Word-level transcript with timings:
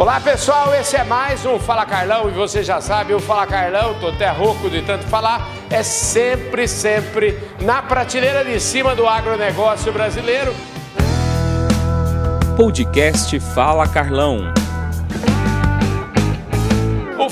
Olá 0.00 0.18
pessoal, 0.18 0.74
esse 0.74 0.96
é 0.96 1.04
mais 1.04 1.44
um 1.44 1.58
Fala 1.58 1.84
Carlão 1.84 2.30
e 2.30 2.32
você 2.32 2.64
já 2.64 2.80
sabe, 2.80 3.12
o 3.12 3.20
Fala 3.20 3.46
Carlão, 3.46 3.92
tô 4.00 4.08
até 4.08 4.30
rouco 4.30 4.70
de 4.70 4.80
tanto 4.80 5.04
falar, 5.08 5.46
é 5.68 5.82
sempre, 5.82 6.66
sempre 6.66 7.38
na 7.60 7.82
prateleira 7.82 8.42
de 8.42 8.58
cima 8.58 8.96
do 8.96 9.06
agronegócio 9.06 9.92
brasileiro. 9.92 10.54
Podcast 12.56 13.38
Fala 13.40 13.86
Carlão. 13.86 14.54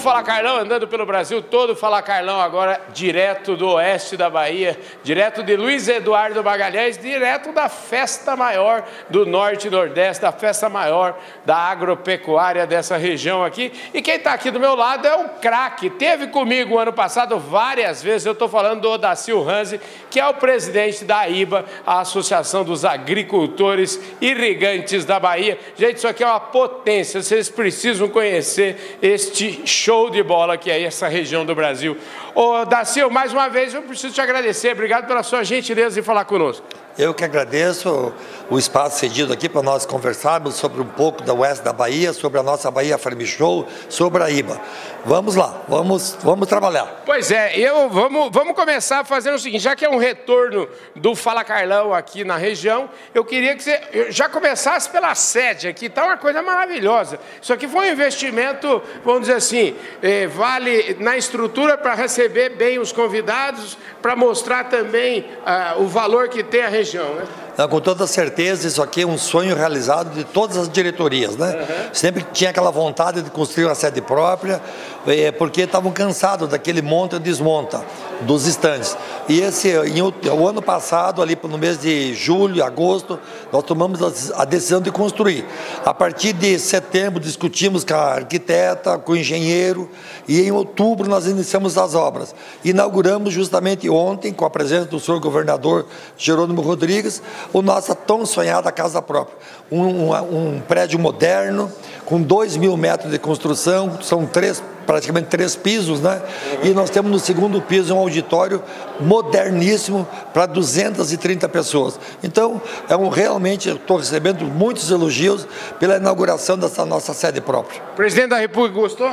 Fala 0.08 0.22
Carlão 0.22 0.56
andando 0.56 0.88
pelo 0.88 1.04
Brasil 1.04 1.42
todo, 1.42 1.76
Fala 1.76 2.00
Carlão 2.00 2.40
agora 2.40 2.80
direto 2.94 3.54
do 3.54 3.72
oeste 3.72 4.16
da 4.16 4.30
Bahia, 4.30 4.74
direto 5.02 5.42
de 5.42 5.54
Luiz 5.54 5.86
Eduardo 5.86 6.42
Magalhães, 6.42 6.96
direto 6.96 7.52
da 7.52 7.68
festa 7.68 8.34
maior 8.34 8.88
do 9.10 9.26
norte 9.26 9.66
e 9.66 9.70
nordeste, 9.70 10.22
da 10.22 10.32
festa 10.32 10.66
maior 10.70 11.14
da 11.44 11.54
agropecuária 11.58 12.66
dessa 12.66 12.96
região 12.96 13.44
aqui. 13.44 13.70
E 13.92 14.00
quem 14.00 14.14
está 14.14 14.32
aqui 14.32 14.50
do 14.50 14.58
meu 14.58 14.74
lado 14.74 15.06
é 15.06 15.14
um 15.14 15.28
craque, 15.28 15.90
teve 15.90 16.28
comigo 16.28 16.78
ano 16.78 16.94
passado 16.94 17.38
várias 17.38 18.02
vezes, 18.02 18.24
eu 18.24 18.32
estou 18.32 18.48
falando 18.48 18.80
do 18.80 18.90
Odacil 18.90 19.42
Ranzi, 19.42 19.78
que 20.10 20.18
é 20.18 20.26
o 20.26 20.32
presidente 20.32 21.04
da 21.04 21.28
IBA, 21.28 21.66
a 21.86 22.00
Associação 22.00 22.64
dos 22.64 22.82
Agricultores 22.82 24.00
Irrigantes 24.22 25.04
da 25.04 25.20
Bahia. 25.20 25.58
Gente, 25.76 25.98
isso 25.98 26.08
aqui 26.08 26.24
é 26.24 26.26
uma 26.26 26.40
potência, 26.40 27.22
vocês 27.22 27.50
precisam 27.50 28.08
conhecer 28.08 28.98
este 29.02 29.66
show 29.66 29.97
de 30.08 30.22
bola 30.22 30.56
que 30.56 30.70
é 30.70 30.82
essa 30.82 31.08
região 31.08 31.44
do 31.44 31.54
Brasil. 31.54 31.96
Ô, 32.34 32.64
Dacil, 32.64 33.10
mais 33.10 33.32
uma 33.32 33.48
vez 33.48 33.74
eu 33.74 33.82
preciso 33.82 34.14
te 34.14 34.20
agradecer. 34.20 34.72
Obrigado 34.72 35.06
pela 35.06 35.22
sua 35.22 35.42
gentileza 35.42 36.00
de 36.00 36.06
falar 36.06 36.24
conosco. 36.24 36.64
Eu 36.98 37.14
que 37.14 37.24
agradeço 37.24 38.12
o 38.50 38.58
espaço 38.58 38.98
cedido 38.98 39.32
aqui 39.32 39.48
para 39.48 39.62
nós 39.62 39.86
conversarmos 39.86 40.56
sobre 40.56 40.82
um 40.82 40.86
pouco 40.86 41.22
da 41.22 41.32
Oeste 41.32 41.64
da 41.64 41.72
Bahia, 41.72 42.12
sobre 42.12 42.40
a 42.40 42.42
nossa 42.42 42.72
Bahia 42.72 42.98
Farm 42.98 43.20
Show, 43.20 43.68
sobre 43.88 44.20
a 44.20 44.28
IBA. 44.28 44.60
Vamos 45.04 45.36
lá, 45.36 45.62
vamos, 45.68 46.18
vamos 46.22 46.48
trabalhar. 46.48 47.02
Pois 47.06 47.30
é, 47.30 47.56
eu 47.56 47.88
vamos, 47.88 48.30
vamos 48.32 48.52
começar 48.54 49.04
fazendo 49.04 49.36
o 49.36 49.38
seguinte, 49.38 49.62
já 49.62 49.76
que 49.76 49.84
é 49.84 49.88
um 49.88 49.96
retorno 49.96 50.68
do 50.96 51.14
Fala 51.14 51.44
Carlão 51.44 51.94
aqui 51.94 52.24
na 52.24 52.36
região, 52.36 52.90
eu 53.14 53.24
queria 53.24 53.54
que 53.54 53.62
você 53.62 54.08
já 54.10 54.28
começasse 54.28 54.90
pela 54.90 55.14
sede 55.14 55.68
aqui, 55.68 55.86
está 55.86 56.04
uma 56.04 56.16
coisa 56.16 56.42
maravilhosa. 56.42 57.20
Isso 57.40 57.52
aqui 57.52 57.68
foi 57.68 57.88
um 57.88 57.92
investimento, 57.92 58.82
vamos 59.04 59.22
dizer 59.22 59.34
assim, 59.34 59.76
eh, 60.02 60.26
vale 60.26 60.96
na 60.98 61.16
estrutura 61.16 61.78
para 61.78 61.94
receber 61.94 62.56
bem 62.56 62.80
os 62.80 62.90
convidados, 62.90 63.78
para 64.02 64.16
mostrar 64.16 64.64
também 64.64 65.26
ah, 65.46 65.76
o 65.78 65.86
valor 65.86 66.28
que 66.28 66.42
tem 66.42 66.62
a 66.62 66.68
região, 66.68 66.87
né? 66.96 67.26
Não, 67.26 67.47
com 67.66 67.80
toda 67.80 68.06
certeza, 68.06 68.68
isso 68.68 68.80
aqui 68.80 69.02
é 69.02 69.06
um 69.06 69.18
sonho 69.18 69.56
realizado 69.56 70.14
de 70.14 70.22
todas 70.22 70.56
as 70.56 70.68
diretorias, 70.68 71.36
né? 71.36 71.56
Uhum. 71.56 71.94
Sempre 71.94 72.24
tinha 72.32 72.50
aquela 72.50 72.70
vontade 72.70 73.20
de 73.20 73.30
construir 73.30 73.64
uma 73.64 73.74
sede 73.74 74.00
própria, 74.00 74.62
é, 75.04 75.32
porque 75.32 75.62
estavam 75.62 75.90
cansados 75.90 76.48
daquele 76.48 76.80
monta 76.80 77.16
e 77.16 77.18
desmonta 77.18 77.84
dos 78.20 78.46
estandes. 78.46 78.96
E 79.28 79.40
esse, 79.40 79.70
em, 79.70 80.00
o 80.00 80.48
ano 80.48 80.62
passado, 80.62 81.20
ali 81.20 81.36
no 81.42 81.58
mês 81.58 81.80
de 81.80 82.14
julho, 82.14 82.62
agosto, 82.62 83.18
nós 83.52 83.64
tomamos 83.64 84.02
a, 84.02 84.42
a 84.42 84.44
decisão 84.44 84.80
de 84.80 84.92
construir. 84.92 85.44
A 85.84 85.92
partir 85.92 86.34
de 86.34 86.58
setembro, 86.58 87.18
discutimos 87.20 87.82
com 87.82 87.94
a 87.94 88.14
arquiteta, 88.14 88.98
com 88.98 89.12
o 89.12 89.16
engenheiro, 89.16 89.90
e 90.28 90.40
em 90.40 90.52
outubro 90.52 91.08
nós 91.08 91.26
iniciamos 91.26 91.76
as 91.76 91.94
obras. 91.94 92.34
Inauguramos 92.64 93.32
justamente 93.32 93.88
ontem, 93.90 94.32
com 94.32 94.44
a 94.44 94.50
presença 94.50 94.84
do 94.84 95.00
senhor 95.00 95.18
governador 95.20 95.86
Jerônimo 96.16 96.60
Rodrigues, 96.60 97.20
o 97.52 97.62
nossa 97.62 97.94
tão 97.94 98.26
sonhada 98.26 98.70
casa 98.70 99.00
própria. 99.00 99.36
Um, 99.70 100.10
um, 100.10 100.12
um 100.12 100.60
prédio 100.60 100.98
moderno, 100.98 101.70
com 102.04 102.20
2 102.20 102.56
mil 102.56 102.76
metros 102.76 103.10
de 103.10 103.18
construção, 103.18 103.98
são 104.02 104.26
três, 104.26 104.62
praticamente 104.86 105.28
três 105.28 105.56
pisos, 105.56 106.00
né? 106.00 106.22
E 106.62 106.70
nós 106.70 106.90
temos 106.90 107.10
no 107.10 107.18
segundo 107.18 107.60
piso 107.60 107.94
um 107.94 107.98
auditório 107.98 108.62
moderníssimo 109.00 110.06
para 110.32 110.46
230 110.46 111.48
pessoas. 111.48 111.98
Então, 112.22 112.60
é 112.88 112.96
um, 112.96 113.08
realmente, 113.08 113.70
estou 113.70 113.98
recebendo 113.98 114.44
muitos 114.44 114.90
elogios 114.90 115.46
pela 115.78 115.96
inauguração 115.96 116.56
dessa 116.58 116.84
nossa 116.84 117.12
sede 117.12 117.40
própria. 117.40 117.80
Presidente 117.96 118.30
da 118.30 118.38
República 118.38 118.80
gostou? 118.80 119.10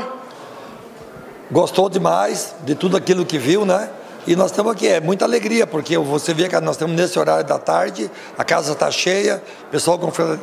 Gostou 1.51 1.89
demais 1.89 2.55
de 2.63 2.75
tudo 2.75 2.97
aquilo 2.97 3.25
que 3.25 3.37
viu, 3.37 3.65
né? 3.65 3.89
E 4.27 4.35
nós 4.35 4.49
estamos 4.49 4.71
aqui, 4.71 4.87
é 4.87 4.99
muita 4.99 5.23
alegria, 5.23 5.67
porque 5.67 5.95
você 5.99 6.33
vê 6.33 6.49
que 6.49 6.59
nós 6.59 6.75
estamos 6.75 6.95
nesse 6.95 7.19
horário 7.19 7.45
da 7.45 7.59
tarde, 7.59 8.09
a 8.35 8.43
casa 8.43 8.73
está 8.73 8.89
cheia, 8.89 9.41
o 9.67 9.71
pessoal 9.71 9.99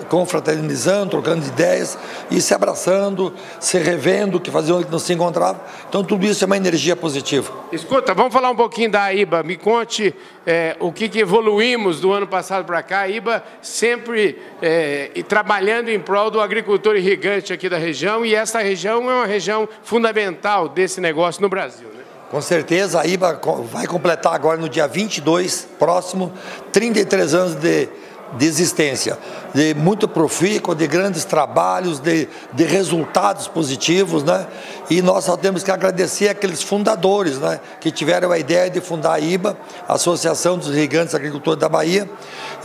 confraternizando, 0.08 1.10
trocando 1.10 1.44
ideias 1.44 1.98
e 2.30 2.40
se 2.40 2.54
abraçando, 2.54 3.34
se 3.58 3.78
revendo, 3.78 4.38
que 4.38 4.52
faziam 4.52 4.80
que 4.84 4.90
não 4.90 5.00
se 5.00 5.12
encontravam. 5.12 5.60
Então 5.88 6.04
tudo 6.04 6.24
isso 6.24 6.44
é 6.44 6.46
uma 6.46 6.56
energia 6.56 6.94
positiva. 6.94 7.52
Escuta, 7.72 8.14
vamos 8.14 8.32
falar 8.32 8.50
um 8.50 8.56
pouquinho 8.56 8.88
da 8.88 9.12
IBA. 9.12 9.42
Me 9.42 9.56
conte 9.56 10.14
é, 10.46 10.76
o 10.78 10.92
que, 10.92 11.08
que, 11.08 11.18
evoluímos 11.18 12.00
do 12.00 12.12
ano 12.12 12.28
passado 12.28 12.64
para 12.64 12.84
cá. 12.84 13.00
A 13.00 13.08
IBA 13.08 13.42
sempre 13.60 14.38
é, 14.62 15.10
trabalhando 15.26 15.88
em 15.88 15.98
prol 15.98 16.30
do 16.30 16.40
agricultor 16.40 16.94
irrigante 16.94 17.52
aqui 17.52 17.68
da 17.68 17.78
região, 17.78 18.24
e 18.24 18.32
essa 18.32 18.60
região 18.60 19.10
é 19.10 19.14
uma 19.14 19.26
região 19.26 19.68
fundamental 19.82 20.68
desse 20.68 21.00
negócio 21.00 21.42
no 21.42 21.48
Brasil. 21.48 21.88
Né? 21.88 22.01
Com 22.32 22.40
certeza 22.40 22.98
a 22.98 23.06
IBA 23.06 23.38
vai 23.70 23.86
completar 23.86 24.34
agora 24.34 24.56
no 24.56 24.66
dia 24.66 24.88
22, 24.88 25.68
próximo, 25.78 26.32
33 26.72 27.34
anos 27.34 27.54
de, 27.56 27.90
de 28.38 28.46
existência, 28.46 29.18
de 29.52 29.74
muito 29.74 30.08
profícuo, 30.08 30.74
de 30.74 30.86
grandes 30.86 31.26
trabalhos, 31.26 32.00
de, 32.00 32.26
de 32.54 32.64
resultados 32.64 33.48
positivos, 33.48 34.24
né? 34.24 34.46
E 34.88 35.02
nós 35.02 35.24
só 35.24 35.36
temos 35.36 35.62
que 35.62 35.70
agradecer 35.70 36.30
aqueles 36.30 36.62
fundadores, 36.62 37.36
né? 37.36 37.60
Que 37.78 37.90
tiveram 37.90 38.32
a 38.32 38.38
ideia 38.38 38.70
de 38.70 38.80
fundar 38.80 39.12
a 39.12 39.20
IBA, 39.20 39.54
Associação 39.86 40.56
dos 40.56 40.68
Irrigantes 40.68 41.14
Agricultores 41.14 41.60
da 41.60 41.68
Bahia, 41.68 42.08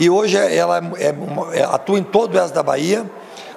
e 0.00 0.08
hoje 0.08 0.38
ela 0.38 0.80
é, 0.96 1.14
é, 1.58 1.64
atua 1.64 1.98
em 1.98 2.04
todo 2.04 2.34
o 2.34 2.38
oeste 2.38 2.54
da 2.54 2.62
Bahia, 2.62 3.04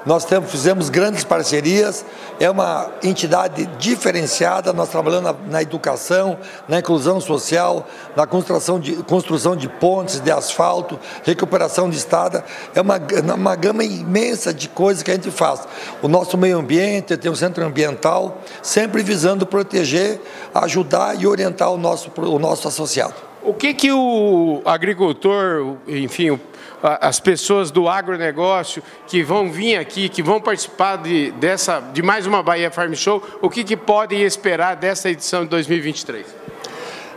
nós 0.06 0.26
temos, 0.26 0.50
fizemos 0.50 0.90
grandes 0.90 1.24
parcerias, 1.24 2.04
é 2.40 2.50
uma 2.50 2.90
entidade 3.04 3.66
diferenciada, 3.78 4.74
nós 4.74 4.90
trabalhamos 4.90 5.32
na, 5.32 5.34
na, 5.48 5.62
educação, 5.62 6.38
na 6.68 6.80
inclusão 6.80 7.22
social, 7.22 7.88
na 8.16 8.26
construção 8.26 8.80
de, 8.80 8.96
construção 9.04 9.56
de 9.56 9.70
pontes, 9.70 10.20
de 10.20 10.32
asfalto, 10.32 11.00
recuperação 11.24 11.90
de 11.90 11.98
estrada, 11.98 12.44
é 12.74 12.82
uma, 12.82 13.00
uma 13.36 13.56
gama 13.56 13.84
imensa 13.84 14.54
de 14.54 14.68
coisas 14.68 15.04
que 15.04 15.12
a 15.12 15.14
gente 15.14 15.30
faz. 15.30 15.62
O 16.02 16.08
nosso 16.08 16.38
meio 16.38 16.58
ambiente, 16.58 17.16
tem 17.18 17.30
um 17.30 17.36
centro 17.36 17.64
ambiental, 17.64 18.38
sempre 18.62 19.04
visando 19.04 19.46
proteger, 19.46 20.20
ajudar 20.54 21.20
e 21.22 21.28
orientar 21.28 21.72
o 21.72 21.78
nosso, 21.78 22.12
o 22.18 22.40
nosso 22.40 22.68
associado. 22.68 23.31
O 23.44 23.56
que, 23.56 23.74
que 23.74 23.92
o 23.92 24.62
agricultor, 24.64 25.78
enfim, 25.88 26.40
as 26.84 27.20
pessoas 27.20 27.72
do 27.72 27.90
agronegócio 27.90 28.84
que 29.08 29.24
vão 29.24 29.52
vir 29.52 29.78
aqui, 29.78 30.10
que 30.10 30.22
vão 30.22 30.40
participar 30.40 30.98
de, 30.98 31.32
dessa, 31.32 31.80
de 31.80 32.04
mais 32.04 32.28
uma 32.28 32.44
Bahia 32.44 32.70
Farm 32.70 32.94
Show, 32.94 33.24
o 33.42 33.50
que, 33.50 33.64
que 33.64 33.76
podem 33.76 34.22
esperar 34.22 34.76
dessa 34.76 35.10
edição 35.10 35.44
de 35.44 35.50
2023? 35.50 36.26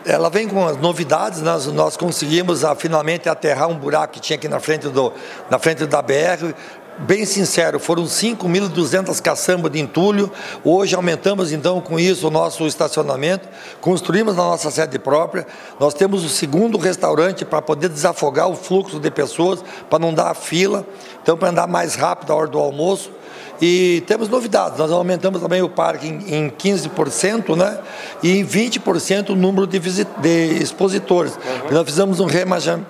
Ela 0.06 0.28
vem 0.28 0.48
com 0.48 0.66
as 0.66 0.76
novidades, 0.76 1.40
nós, 1.40 1.66
nós 1.66 1.96
conseguimos 1.96 2.62
finalmente 2.78 3.28
aterrar 3.28 3.68
um 3.68 3.76
buraco 3.76 4.14
que 4.14 4.20
tinha 4.20 4.36
aqui 4.36 4.48
na 4.48 4.60
frente, 4.60 4.88
do, 4.88 5.12
na 5.50 5.58
frente 5.58 5.86
da 5.86 6.02
BR, 6.02 6.54
bem 6.99 7.25
sincero, 7.25 7.78
foram 7.78 8.05
5.200 8.05 9.21
caçambas 9.21 9.71
de 9.71 9.81
entulho. 9.81 10.31
Hoje 10.62 10.94
aumentamos 10.94 11.53
então 11.53 11.81
com 11.81 11.99
isso 11.99 12.28
o 12.28 12.31
nosso 12.31 12.66
estacionamento, 12.66 13.49
construímos 13.81 14.34
a 14.34 14.43
nossa 14.43 14.71
sede 14.71 14.99
própria. 14.99 15.47
Nós 15.78 15.94
temos 15.94 16.25
o 16.25 16.28
segundo 16.28 16.78
restaurante 16.78 17.44
para 17.44 17.62
poder 17.62 17.88
desafogar 17.88 18.49
o 18.49 18.55
fluxo 18.55 18.99
de 18.99 19.10
pessoas, 19.10 19.65
para 19.88 19.99
não 19.99 20.12
dar 20.12 20.34
fila, 20.34 20.87
então 21.22 21.37
para 21.37 21.50
andar 21.50 21.66
mais 21.66 21.94
rápido 21.94 22.32
a 22.32 22.37
hora 22.37 22.49
do 22.49 22.59
almoço. 22.59 23.11
E 23.60 24.03
temos 24.06 24.28
novidades, 24.28 24.78
nós 24.78 24.91
aumentamos 24.91 25.40
também 25.40 25.62
o 25.62 25.69
parque 25.69 26.08
em, 26.08 26.50
15%, 26.50 27.56
né? 27.56 27.78
E 28.23 28.38
em 28.38 28.44
20% 28.44 29.31
o 29.31 29.37
número 29.37 29.67
de, 29.67 29.78
de 29.78 30.62
expositores. 30.62 31.34
Uhum. 31.37 31.70
Nós 31.70 31.84
fizemos 31.84 32.20
um 32.20 32.26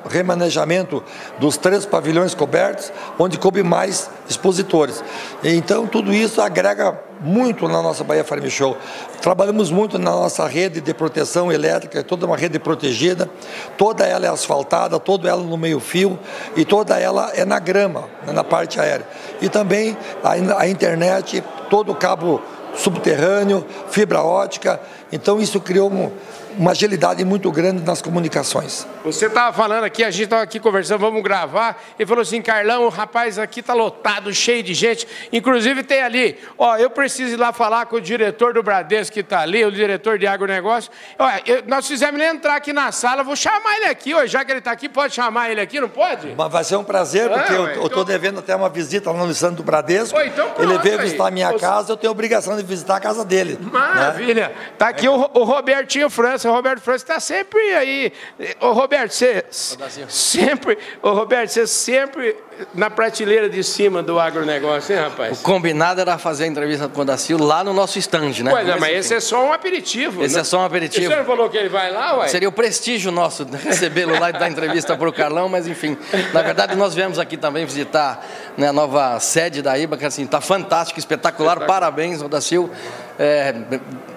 remanejamento 0.08 1.02
dos 1.38 1.56
três 1.56 1.84
pavilhões 1.84 2.34
cobertos, 2.34 2.92
onde 3.18 3.38
coube 3.38 3.62
mais 3.62 4.10
expositores. 4.28 5.02
Então 5.42 5.86
tudo 5.86 6.12
isso 6.12 6.40
agrega 6.40 6.98
muito 7.20 7.68
na 7.68 7.82
nossa 7.82 8.04
Bahia 8.04 8.24
Farm 8.24 8.46
Show. 8.48 8.76
Trabalhamos 9.20 9.70
muito 9.70 9.98
na 9.98 10.10
nossa 10.10 10.46
rede 10.46 10.80
de 10.80 10.94
proteção 10.94 11.50
elétrica, 11.50 12.02
toda 12.02 12.26
uma 12.26 12.36
rede 12.36 12.58
protegida, 12.58 13.28
toda 13.76 14.06
ela 14.06 14.26
é 14.26 14.28
asfaltada, 14.28 14.98
toda 14.98 15.28
ela 15.28 15.42
no 15.42 15.56
meio 15.56 15.80
fio 15.80 16.18
e 16.56 16.64
toda 16.64 16.98
ela 16.98 17.32
é 17.34 17.44
na 17.44 17.58
grama, 17.58 18.08
né, 18.26 18.32
na 18.32 18.44
parte 18.44 18.80
aérea. 18.80 19.06
E 19.40 19.48
também 19.48 19.96
a, 20.22 20.60
a 20.62 20.68
internet, 20.68 21.42
todo 21.70 21.92
o 21.92 21.94
cabo 21.94 22.42
subterrâneo, 22.76 23.66
fibra 23.90 24.22
ótica. 24.22 24.80
Então 25.12 25.40
isso 25.40 25.60
criou 25.60 25.90
um, 25.92 26.10
uma 26.58 26.70
agilidade 26.70 27.24
muito 27.24 27.50
grande 27.50 27.82
nas 27.82 28.00
comunicações. 28.00 28.86
Você 29.04 29.26
estava 29.26 29.54
falando 29.54 29.84
aqui, 29.84 30.02
a 30.02 30.10
gente 30.10 30.24
estava 30.24 30.42
aqui 30.42 30.58
conversando, 30.58 31.00
vamos 31.00 31.22
gravar, 31.22 31.82
e 31.98 32.06
falou 32.06 32.22
assim, 32.22 32.40
Carlão, 32.40 32.84
o 32.84 32.88
rapaz 32.88 33.38
aqui 33.38 33.60
está 33.60 33.74
lotado, 33.74 34.32
cheio 34.32 34.62
de 34.62 34.72
gente, 34.72 35.06
inclusive 35.32 35.82
tem 35.82 36.02
ali, 36.02 36.38
ó, 36.56 36.76
eu 36.76 36.88
preciso 36.88 37.34
ir 37.34 37.36
lá 37.36 37.52
falar 37.52 37.86
com 37.86 37.96
o 37.96 38.00
diretor 38.00 38.54
do 38.54 38.62
Bradesco 38.62 39.14
que 39.14 39.20
está 39.20 39.40
ali, 39.40 39.64
o 39.64 39.70
diretor 39.70 40.18
de 40.18 40.26
agronegócio, 40.26 40.90
ó, 41.18 41.28
eu, 41.44 41.62
nós 41.66 41.86
fizemos 41.86 42.20
ele 42.20 42.30
entrar 42.30 42.56
aqui 42.56 42.72
na 42.72 42.90
sala, 42.92 43.22
vou 43.22 43.36
chamar 43.36 43.76
ele 43.76 43.86
aqui, 43.86 44.14
ó, 44.14 44.24
já 44.26 44.44
que 44.44 44.52
ele 44.52 44.60
está 44.60 44.72
aqui, 44.72 44.88
pode 44.88 45.14
chamar 45.14 45.50
ele 45.50 45.60
aqui, 45.60 45.80
não 45.80 45.88
pode? 45.88 46.34
Mas 46.36 46.52
vai 46.52 46.64
ser 46.64 46.76
um 46.76 46.84
prazer, 46.84 47.28
porque 47.28 47.52
ah, 47.52 47.56
eu 47.56 47.66
estou 47.72 47.86
então... 47.86 48.04
devendo 48.04 48.38
até 48.38 48.56
uma 48.56 48.68
visita 48.68 49.10
lá 49.10 49.24
no 49.24 49.34
Santo 49.34 49.56
do 49.56 49.62
Bradesco, 49.62 50.18
então 50.20 50.50
pronto, 50.50 50.62
ele 50.62 50.78
veio 50.78 50.98
visitar 50.98 51.28
a 51.28 51.30
minha 51.30 51.52
casa, 51.58 51.92
eu 51.92 51.96
tenho 51.96 52.10
obrigação 52.10 52.56
de 52.56 52.62
visitar 52.64 52.96
a 52.96 53.00
casa 53.00 53.24
dele. 53.24 53.58
Né? 53.60 53.70
Maravilha, 53.70 54.48
né? 54.48 54.54
tá 54.78 54.88
aqui 54.88 55.08
o, 55.08 55.14
o 55.14 55.44
Robertinho 55.44 56.10
França, 56.10 56.50
o 56.50 56.52
Roberto 56.52 56.80
França 56.80 57.04
está 57.04 57.20
sempre 57.20 57.60
aí, 57.74 58.12
o 58.60 58.72
Roberto, 58.72 59.12
você 59.12 59.44
sempre, 59.50 60.78
o 61.02 61.10
Roberto, 61.10 61.50
você 61.50 61.66
sempre 61.66 62.36
na 62.74 62.90
prateleira 62.90 63.48
de 63.48 63.62
cima 63.62 64.02
do 64.02 64.18
agronegócio, 64.18 64.94
hein, 64.94 65.02
rapaz? 65.02 65.38
O 65.38 65.42
combinado 65.42 66.00
era 66.00 66.18
fazer 66.18 66.44
a 66.44 66.46
entrevista 66.46 66.88
com 66.88 67.00
o 67.00 67.04
Dacil 67.04 67.38
lá 67.38 67.64
no 67.64 67.72
nosso 67.72 67.98
stand, 67.98 68.42
né? 68.42 68.50
Pois 68.50 68.68
é, 68.68 68.76
mas 68.78 68.96
esse 68.96 69.14
é 69.14 69.20
só 69.20 69.44
um 69.44 69.52
aperitivo. 69.52 70.22
Esse 70.22 70.34
né? 70.34 70.40
é 70.40 70.44
só 70.44 70.60
um 70.60 70.64
aperitivo. 70.64 71.06
O 71.06 71.10
senhor 71.10 71.24
falou 71.24 71.48
que 71.48 71.56
ele 71.56 71.68
vai 71.68 71.90
lá, 71.90 72.18
ué? 72.18 72.28
Seria 72.28 72.48
o 72.48 72.52
prestígio 72.52 73.10
nosso 73.10 73.44
recebê-lo 73.62 74.18
lá 74.18 74.30
e 74.30 74.32
dar 74.32 74.48
entrevista 74.48 74.96
para 74.96 75.08
o 75.08 75.12
Carlão, 75.12 75.48
mas 75.48 75.66
enfim. 75.66 75.96
Na 76.32 76.42
verdade, 76.42 76.76
nós 76.76 76.94
viemos 76.94 77.18
aqui 77.18 77.36
também 77.36 77.64
visitar 77.64 78.24
né, 78.56 78.68
a 78.68 78.72
nova 78.72 79.18
sede 79.20 79.62
da 79.62 79.78
IBA, 79.78 79.96
que 79.96 80.04
assim, 80.04 80.24
está 80.24 80.40
fantástica, 80.40 80.98
espetacular. 80.98 81.66
Parabéns, 81.66 82.22
Dacil 82.22 82.70
é, 83.18 83.54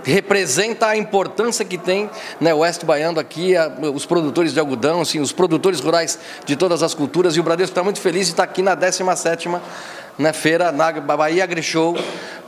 representa 0.03 0.87
a 0.87 0.97
importância 0.97 1.63
que 1.65 1.77
tem 1.77 2.09
né, 2.39 2.53
o 2.53 2.59
Oeste 2.59 2.85
Baiano 2.85 3.19
aqui, 3.19 3.55
a, 3.55 3.67
os 3.93 4.05
produtores 4.05 4.53
de 4.53 4.59
algodão, 4.59 5.01
assim, 5.01 5.19
os 5.19 5.31
produtores 5.31 5.79
rurais 5.79 6.19
de 6.45 6.55
todas 6.55 6.83
as 6.83 6.93
culturas, 6.93 7.35
e 7.35 7.39
o 7.39 7.43
Bradesco 7.43 7.71
está 7.71 7.83
muito 7.83 7.99
feliz 7.99 8.27
de 8.27 8.33
estar 8.33 8.43
aqui 8.43 8.61
na 8.61 8.75
17ª 8.75 9.59
né, 10.17 10.33
feira 10.33 10.71
na 10.71 10.91
Bahia 10.91 11.43
AgriShow, 11.43 11.95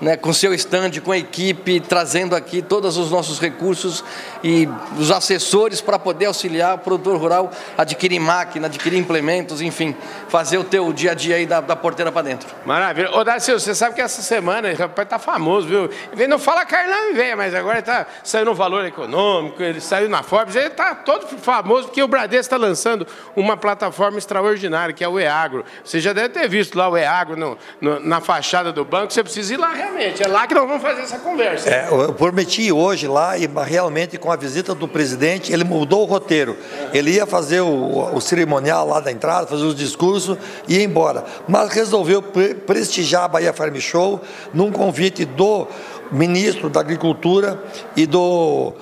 né, 0.01 0.16
com 0.16 0.31
seu 0.31 0.54
stand, 0.54 0.92
com 1.04 1.12
a 1.12 1.18
equipe, 1.18 1.80
trazendo 1.80 2.36
aqui 2.36 2.62
todos 2.62 2.98
os 2.98 3.12
nossos 3.12 3.39
recursos 3.39 4.04
e 4.44 4.68
os 4.98 5.12
assessores 5.12 5.81
para 5.81 6.00
poder 6.00 6.27
auxiliar 6.27 6.75
o 6.75 6.80
produtor 6.80 7.18
rural 7.18 7.51
a 7.77 7.81
adquirir 7.81 8.19
máquina, 8.19 8.68
adquirir 8.68 8.98
implementos, 8.98 9.62
enfim, 9.62 9.95
fazer 10.30 10.57
o 10.57 10.63
teu 10.63 10.92
dia 10.94 11.12
a 11.12 11.13
dia 11.13 11.36
aí 11.36 11.45
da, 11.45 11.60
da 11.60 11.75
porteira 11.75 12.12
para 12.12 12.21
dentro. 12.21 12.48
Maravilha. 12.66 13.12
Ô, 13.12 13.24
Darcy, 13.24 13.51
você 13.51 13.75
sabe 13.75 13.95
que 13.95 14.01
essa 14.01 14.21
semana, 14.21 14.74
rapaz, 14.74 15.07
tá 15.07 15.19
famoso, 15.19 15.68
viu? 15.68 15.89
Ele 16.13 16.27
não 16.27 16.39
fala 16.39 16.66
Carlão 16.66 17.12
e 17.12 17.13
vem, 17.13 17.36
mas 17.36 17.54
agora 17.54 17.80
está 17.80 18.07
saindo 18.24 18.51
um 18.51 18.56
valor 18.56 18.86
econômico, 18.86 19.62
ele 19.62 19.81
saiu 19.81 20.07
na 20.07 20.24
Forbes, 20.24 20.56
ele 20.56 20.68
está 20.68 20.95
todo 20.95 21.27
famoso 21.27 21.88
porque 21.88 22.01
o 22.01 22.07
Bradesco 22.07 22.39
está 22.42 22.57
lançando 22.57 23.06
uma 23.36 23.57
plataforma 23.57 24.18
extraordinária, 24.18 24.94
que 24.94 25.04
é 25.04 25.07
o 25.07 25.19
EAGRO. 25.19 25.66
Você 25.83 26.00
já 26.00 26.13
deve 26.13 26.30
ter 26.30 26.48
visto 26.48 26.77
lá 26.77 26.88
o 26.88 26.95
EAGRO 26.95 27.36
no, 27.36 27.58
no, 27.81 28.00
na 28.00 28.21
fachada 28.21 28.71
do 28.71 28.83
banco, 28.83 29.13
você 29.13 29.23
precisa 29.23 29.53
ir 29.53 29.57
lá 29.57 29.73
realmente. 29.73 30.23
É 30.23 30.27
lá 30.27 30.47
que 30.47 30.53
nós 30.53 30.67
vamos 30.67 30.81
fazer 30.81 31.01
essa 31.01 31.19
conversa. 31.19 31.69
É, 31.69 31.88
eu 31.89 32.13
prometi 32.13 32.71
hoje 32.71 33.07
lá 33.07 33.38
e 33.38 33.50
realmente 33.65 34.17
com 34.17 34.31
a 34.31 34.35
visita 34.35 34.75
do 34.75 34.88
presidente, 34.88 35.51
ele 35.51 35.63
mudou 35.63 36.03
o 36.03 36.06
roteiro. 36.06 36.57
Ele 36.94 37.11
ia 37.11 37.25
fazer 37.25 37.61
o, 37.61 38.15
o 38.15 38.21
cerimonial 38.21 38.88
lá 38.88 39.00
da 39.00 39.11
entrada, 39.11 39.47
fazer 39.47 39.63
os 39.63 39.75
discursos 39.75 40.38
e 40.67 40.77
ir 40.77 40.83
embora. 40.83 41.23
Mas 41.47 41.69
resolveu 41.69 42.21
pre 42.21 42.53
prestigiar 42.53 43.23
a 43.23 43.27
Bahia 43.27 43.53
Farm 43.53 43.75
Show 43.77 44.21
num 44.53 44.71
convite 44.71 45.25
do 45.25 45.67
ministro 46.11 46.69
da 46.69 46.79
Agricultura 46.79 47.61
e 47.95 48.06
do 48.06 48.73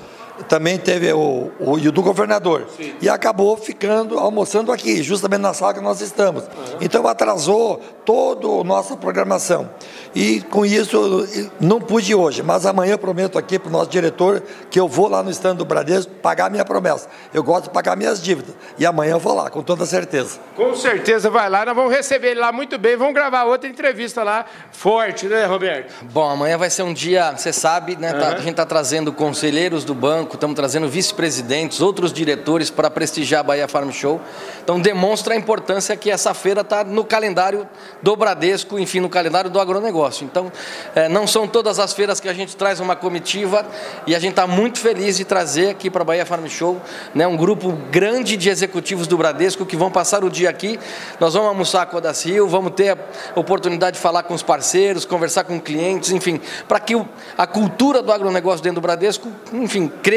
também 0.48 0.78
teve 0.78 1.12
o, 1.14 1.52
o, 1.60 1.74
o 1.74 1.92
do 1.92 2.02
governador. 2.02 2.68
Sim. 2.76 2.94
E 3.02 3.10
acabou 3.10 3.58
ficando, 3.58 4.18
almoçando 4.20 4.72
aqui, 4.72 5.02
justamente 5.04 5.42
na 5.42 5.54
sala 5.54 5.74
que 5.74 5.82
nós 5.82 6.02
estamos. 6.02 6.44
Uhum. 6.44 6.78
Então 6.82 7.08
atrasou 7.08 7.82
toda 8.06 8.48
a 8.48 8.64
nossa 8.64 8.96
programação. 8.98 9.70
E 10.16 10.42
com 10.42 10.66
isso 10.66 11.28
não 11.60 11.80
pude 11.80 12.16
hoje, 12.16 12.42
mas 12.42 12.66
amanhã 12.66 12.98
prometo 12.98 13.38
aqui 13.38 13.60
para 13.60 13.70
o 13.70 13.72
nosso 13.72 13.90
diretor 13.90 14.42
que 14.70 14.80
eu 14.80 14.88
vou 14.88 15.08
lá 15.08 15.22
no 15.22 15.30
stand 15.30 15.56
do 15.56 15.66
Bradesco 15.66 16.12
pagar 16.22 16.50
minha 16.50 16.66
promessa. 16.66 17.08
Eu 17.34 17.44
gosto 17.44 17.66
de 17.66 17.70
pagar 17.70 17.96
minhas 17.96 18.22
dívidas. 18.22 18.56
E 18.80 18.86
amanhã 18.86 19.12
eu 19.12 19.20
vou 19.20 19.36
lá, 19.36 19.50
com 19.50 19.62
toda 19.62 19.86
certeza. 19.86 20.40
Com 20.56 20.76
certeza 20.76 21.30
vai 21.30 21.50
lá, 21.50 21.66
nós 21.66 21.76
vamos 21.76 21.94
receber 21.94 22.32
ele 22.32 22.40
lá 22.40 22.52
muito 22.52 22.78
bem, 22.80 22.98
vamos 22.98 23.14
gravar 23.14 23.44
outra 23.44 23.70
entrevista 23.70 24.24
lá 24.24 24.46
forte, 24.72 25.28
né, 25.28 25.46
Roberto? 25.46 25.94
Bom, 26.12 26.28
amanhã 26.28 26.58
vai 26.58 26.70
ser 26.70 26.84
um 26.84 26.94
dia, 26.94 27.32
você 27.36 27.54
sabe, 27.54 27.96
né? 27.96 28.14
Uhum. 28.14 28.20
Tá, 28.20 28.28
a 28.30 28.38
gente 28.38 28.50
está 28.50 28.66
trazendo 28.66 29.14
conselheiros 29.14 29.84
do 29.84 29.94
banco, 29.94 30.27
estamos 30.36 30.56
trazendo 30.56 30.88
vice-presidentes, 30.88 31.82
outros 31.82 32.12
diretores 32.12 32.70
para 32.70 32.90
prestigiar 32.90 33.42
a 33.42 33.44
Bahia 33.44 33.68
Farm 33.68 33.90
Show. 33.92 34.20
Então 34.64 34.80
demonstra 34.80 35.34
a 35.34 35.38
importância 35.38 35.96
que 35.96 36.12
essa 36.12 36.34
feira 36.34 36.62
está 36.62 36.84
no 36.84 37.04
calendário 37.04 37.68
do 38.02 38.16
Bradesco, 38.16 38.80
enfim, 38.80 39.00
no 39.00 39.10
calendário 39.10 39.50
do 39.50 39.60
agronegócio. 39.60 40.26
Então, 40.26 40.52
é, 40.96 41.08
não 41.08 41.26
são 41.26 41.48
todas 41.48 41.80
as 41.80 41.94
feiras 41.94 42.20
que 42.20 42.28
a 42.28 42.34
gente 42.34 42.56
traz 42.56 42.80
uma 42.80 42.96
comitiva 42.96 43.66
e 44.06 44.16
a 44.16 44.20
gente 44.20 44.32
está 44.32 44.48
muito 44.48 44.80
feliz 44.80 45.18
de 45.18 45.26
trazer 45.26 45.70
aqui 45.70 45.90
para 45.90 46.02
a 46.02 46.06
Bahia 46.06 46.26
Farm 46.26 46.46
Show 46.48 46.82
né, 47.14 47.26
um 47.28 47.38
grupo 47.38 47.72
grande 47.92 48.36
de 48.36 48.50
executivos 48.50 49.08
do 49.08 49.18
Bradesco 49.18 49.66
que 49.66 49.76
vão 49.76 49.92
passar 49.92 50.24
o 50.24 50.30
dia 50.30 50.50
aqui. 50.50 50.80
Nós 51.20 51.34
vamos 51.34 51.50
almoçar 51.50 51.86
com 51.86 51.98
a 51.98 52.00
Dacil, 52.00 52.48
vamos 52.48 52.74
ter 52.74 52.98
a 53.36 53.40
oportunidade 53.40 53.98
de 53.98 54.02
falar 54.02 54.24
com 54.24 54.34
os 54.34 54.44
parceiros, 54.44 55.06
conversar 55.06 55.44
com 55.44 55.60
clientes, 55.60 56.12
enfim, 56.12 56.40
para 56.68 56.80
que 56.80 56.94
a 57.38 57.48
cultura 57.48 58.02
do 58.02 58.12
agronegócio 58.12 58.64
dentro 58.64 58.76
do 58.76 58.82
Bradesco, 58.82 59.28
enfim, 59.54 59.88
cresça 59.88 60.17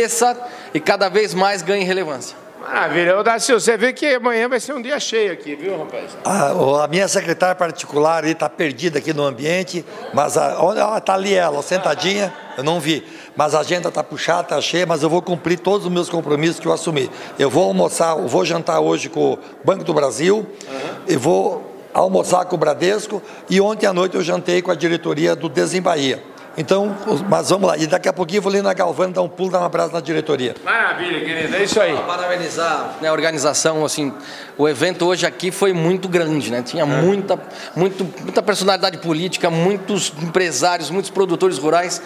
e 0.72 0.80
cada 0.80 1.08
vez 1.08 1.34
mais 1.34 1.62
ganhe 1.62 1.84
relevância. 1.84 2.36
Maravilha. 2.60 3.18
Ô, 3.18 3.22
Darcy, 3.22 3.52
você 3.52 3.76
vê 3.76 3.90
que 3.92 4.06
amanhã 4.14 4.46
vai 4.46 4.60
ser 4.60 4.74
um 4.74 4.82
dia 4.82 5.00
cheio 5.00 5.32
aqui, 5.32 5.54
viu, 5.54 5.78
rapaz? 5.78 6.10
a 6.24 6.86
minha 6.88 7.08
secretária 7.08 7.54
particular 7.54 8.24
está 8.24 8.50
perdida 8.50 8.98
aqui 8.98 9.14
no 9.14 9.24
ambiente, 9.24 9.84
mas 10.12 10.36
está 10.36 11.14
ali 11.14 11.34
ela, 11.34 11.62
sentadinha, 11.62 12.32
eu 12.58 12.62
não 12.62 12.78
vi. 12.78 13.02
Mas 13.34 13.54
a 13.54 13.60
agenda 13.60 13.88
está 13.88 14.04
puxada, 14.04 14.42
está 14.42 14.60
cheia, 14.60 14.84
mas 14.84 15.02
eu 15.02 15.08
vou 15.08 15.22
cumprir 15.22 15.58
todos 15.58 15.86
os 15.86 15.92
meus 15.92 16.10
compromissos 16.10 16.60
que 16.60 16.68
eu 16.68 16.72
assumi. 16.72 17.10
Eu 17.38 17.48
vou 17.48 17.64
almoçar, 17.64 18.18
eu 18.18 18.28
vou 18.28 18.44
jantar 18.44 18.78
hoje 18.80 19.08
com 19.08 19.32
o 19.32 19.38
Banco 19.64 19.82
do 19.82 19.94
Brasil, 19.94 20.36
uhum. 20.36 20.78
e 21.08 21.16
vou 21.16 21.66
almoçar 21.94 22.44
com 22.44 22.56
o 22.56 22.58
Bradesco, 22.58 23.22
e 23.48 23.58
ontem 23.60 23.86
à 23.86 23.92
noite 23.92 24.16
eu 24.16 24.22
jantei 24.22 24.60
com 24.60 24.70
a 24.70 24.74
diretoria 24.74 25.34
do 25.34 25.48
Desembahia. 25.48 26.22
Então, 26.56 26.96
mas 27.28 27.50
vamos 27.50 27.68
lá. 27.68 27.76
E 27.76 27.86
daqui 27.86 28.08
a 28.08 28.12
pouquinho 28.12 28.38
eu 28.38 28.42
vou 28.42 28.50
ali 28.50 28.60
na 28.60 28.74
Galvana 28.74 29.12
dar 29.12 29.22
um 29.22 29.28
pulo, 29.28 29.50
dar 29.50 29.60
um 29.60 29.64
abraço 29.64 29.92
na 29.92 30.00
diretoria. 30.00 30.54
Maravilha, 30.64 31.20
querido. 31.20 31.56
É 31.56 31.62
isso 31.62 31.80
aí. 31.80 31.96
Parabenizar 31.96 32.96
né, 33.00 33.08
a 33.08 33.12
organização, 33.12 33.84
assim, 33.84 34.12
o 34.58 34.68
evento 34.68 35.06
hoje 35.06 35.26
aqui 35.26 35.50
foi 35.50 35.72
muito 35.72 36.08
grande, 36.08 36.50
né? 36.50 36.62
Tinha 36.62 36.82
é. 36.82 36.86
muita, 36.86 37.38
muito, 37.74 38.04
muita 38.22 38.42
personalidade 38.42 38.98
política, 38.98 39.48
muitos 39.48 40.12
empresários, 40.20 40.90
muitos 40.90 41.10
produtores 41.10 41.56
rurais. 41.56 42.02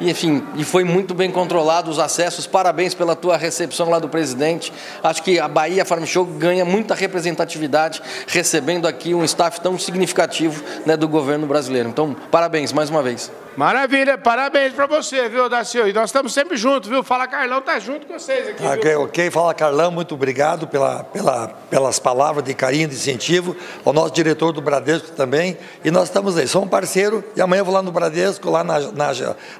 E, 0.00 0.08
enfim, 0.08 0.44
e 0.54 0.62
foi 0.62 0.84
muito 0.84 1.12
bem 1.12 1.30
controlado 1.30 1.90
os 1.90 1.98
acessos. 1.98 2.46
Parabéns 2.46 2.94
pela 2.94 3.16
tua 3.16 3.36
recepção 3.36 3.90
lá 3.90 3.98
do 3.98 4.08
presidente. 4.08 4.72
Acho 5.02 5.22
que 5.24 5.40
a 5.40 5.48
Bahia 5.48 5.84
Farm 5.84 6.04
Show 6.04 6.24
ganha 6.24 6.64
muita 6.64 6.94
representatividade 6.94 8.00
recebendo 8.28 8.86
aqui 8.86 9.12
um 9.12 9.24
staff 9.24 9.60
tão 9.60 9.76
significativo 9.76 10.62
né, 10.86 10.96
do 10.96 11.08
governo 11.08 11.48
brasileiro. 11.48 11.88
Então, 11.88 12.14
parabéns 12.30 12.72
mais 12.72 12.90
uma 12.90 13.02
vez. 13.02 13.30
Maravilha, 13.58 14.16
parabéns 14.16 14.72
para 14.72 14.86
você, 14.86 15.28
viu, 15.28 15.48
Dacio? 15.48 15.88
E 15.88 15.92
nós 15.92 16.10
estamos 16.10 16.32
sempre 16.32 16.56
juntos, 16.56 16.88
viu? 16.88 17.02
Fala 17.02 17.26
Carlão 17.26 17.60
tá 17.60 17.76
junto 17.80 18.06
com 18.06 18.16
vocês 18.16 18.50
aqui. 18.50 18.64
Ok, 18.64 18.94
ok. 18.94 19.30
Fala 19.32 19.52
Carlão, 19.52 19.90
muito 19.90 20.14
obrigado 20.14 20.68
pela, 20.68 21.02
pela, 21.02 21.48
pelas 21.68 21.98
palavras 21.98 22.44
de 22.44 22.54
carinho, 22.54 22.86
de 22.86 22.94
incentivo. 22.94 23.56
Ao 23.84 23.92
nosso 23.92 24.12
diretor 24.12 24.52
do 24.52 24.62
Bradesco 24.62 25.10
também. 25.10 25.58
E 25.84 25.90
nós 25.90 26.04
estamos 26.04 26.38
aí, 26.38 26.46
somos 26.46 26.68
um 26.68 26.70
parceiro. 26.70 27.24
E 27.34 27.40
amanhã 27.40 27.62
eu 27.62 27.64
vou 27.64 27.74
lá 27.74 27.82
no 27.82 27.90
Bradesco, 27.90 28.48
lá 28.48 28.62
na, 28.62 28.78
na, 28.78 29.10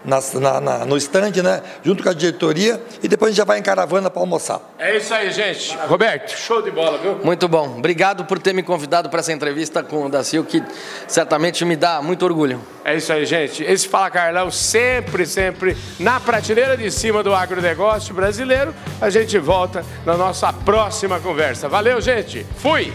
na, 0.05 0.61
na 0.61 0.85
no 0.85 0.97
estande, 0.97 1.43
né? 1.43 1.61
Junto 1.83 2.05
com 2.05 2.09
a 2.09 2.14
diretoria. 2.14 2.81
E 3.02 3.09
depois 3.09 3.31
a 3.31 3.33
gente 3.33 3.38
já 3.38 3.45
vai 3.45 3.59
em 3.59 3.62
caravana 3.64 4.09
para 4.09 4.23
almoçar. 4.23 4.61
É 4.78 4.97
isso 4.97 5.12
aí, 5.12 5.33
gente. 5.33 5.76
Roberto, 5.88 6.38
show 6.38 6.62
de 6.62 6.71
bola, 6.71 6.99
viu? 6.99 7.19
Muito 7.25 7.49
bom. 7.49 7.78
Obrigado 7.78 8.25
por 8.26 8.38
ter 8.38 8.55
me 8.55 8.62
convidado 8.62 9.11
para 9.11 9.19
essa 9.19 9.33
entrevista 9.33 9.83
com 9.83 10.07
o 10.07 10.09
Dacio, 10.09 10.45
que 10.45 10.62
certamente 11.09 11.64
me 11.64 11.75
dá 11.75 12.00
muito 12.00 12.25
orgulho. 12.25 12.61
É 12.85 12.95
isso 12.95 13.12
aí, 13.12 13.26
gente. 13.26 13.64
Esse 13.64 13.88
Fala 13.88 14.11
Carlão 14.11 14.50
sempre, 14.50 15.26
sempre 15.26 15.76
na 15.99 16.21
prateleira 16.21 16.76
de 16.76 16.90
cima 16.90 17.23
do 17.23 17.35
agronegócio 17.35 18.14
brasileiro. 18.14 18.75
A 19.00 19.11
gente 19.11 19.38
volta 19.38 19.85
na 20.04 20.16
nossa 20.16 20.52
próxima 20.52 21.18
conversa. 21.18 21.68
Valeu, 21.68 22.00
gente. 22.00 22.47
Fui! 22.59 22.92